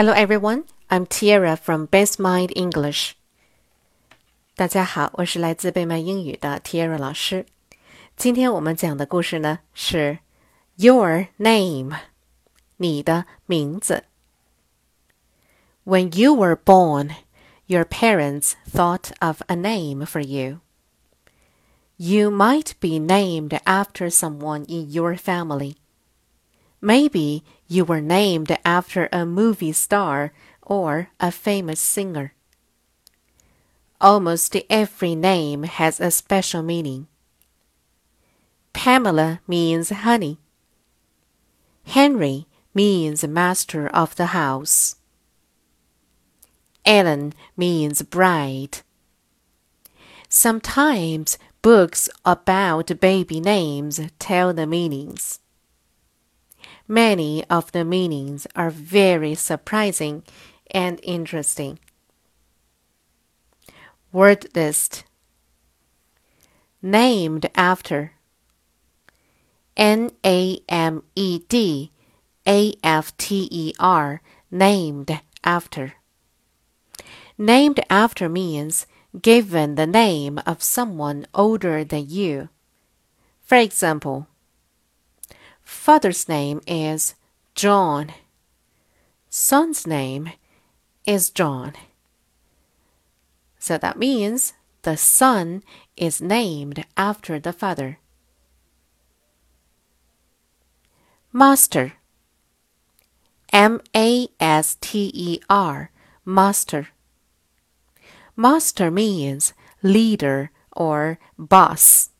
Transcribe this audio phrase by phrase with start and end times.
[0.00, 3.12] Hello everyone, I'm Tiara from Best Mind English.
[4.56, 7.44] 大家好，我是来自贝麦英语的 Tiara 老师。
[8.16, 10.20] 今天我们讲的故事呢是
[10.76, 11.98] Your Name，
[12.78, 14.04] 你的名字。
[15.84, 17.10] When you were born,
[17.66, 20.60] your parents thought of a name for you.
[21.98, 25.74] You might be named after someone in your family.
[26.80, 30.32] Maybe you were named after a movie star
[30.62, 32.34] or a famous singer.
[34.00, 37.06] Almost every name has a special meaning.
[38.72, 40.38] Pamela means honey.
[41.84, 44.96] Henry means master of the house.
[46.86, 48.78] Ellen means bride.
[50.28, 55.40] Sometimes books about baby names tell the meanings.
[56.90, 60.24] Many of the meanings are very surprising
[60.72, 61.78] and interesting.
[64.10, 65.04] Word list
[66.82, 68.14] Named after
[69.76, 71.92] N A M E D
[72.44, 75.94] A F T E R named after.
[77.38, 78.88] Named after means
[79.22, 82.48] given the name of someone older than you.
[83.42, 84.26] For example,
[85.70, 87.14] father's name is
[87.54, 88.12] John.
[89.30, 90.32] Son's name
[91.06, 91.74] is John.
[93.58, 95.62] So that means the son
[95.96, 97.98] is named after the father.
[101.32, 101.94] Master.
[103.52, 105.92] M A S T E R.
[106.24, 106.88] Master.
[108.36, 112.10] Master means leader or boss.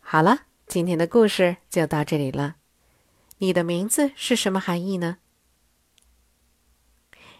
[0.00, 2.56] 好了，今天的故事就到这里了。
[3.38, 5.16] 你的名字是什么含义呢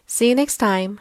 [0.08, 0.98] ？See you next time.